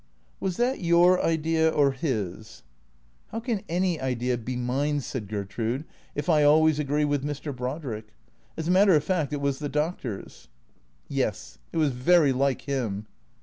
"Was 0.39 0.57
that 0.57 0.81
your 0.81 1.23
idea, 1.23 1.69
or 1.69 1.91
his?"" 1.91 2.63
How 3.29 3.39
can 3.39 3.61
any 3.69 4.01
idea 4.01 4.35
be 4.35 4.55
mine," 4.55 4.99
said 4.99 5.27
Gertrude," 5.27 5.85
if 6.15 6.27
I 6.27 6.41
always 6.43 6.79
agree 6.79 7.05
with 7.05 7.23
Mr. 7.23 7.55
Brodrick? 7.55 8.07
As 8.57 8.67
a 8.67 8.71
matter 8.71 8.95
of 8.95 9.03
fact 9.03 9.31
it 9.31 9.39
was 9.41 9.59
the 9.59 9.69
Doc 9.69 10.01
tor's."" 10.01 10.47
Yes. 11.07 11.59
It 11.71 11.77
was 11.77 11.91
very 11.91 12.33
like 12.33 12.61
him." 12.63 13.05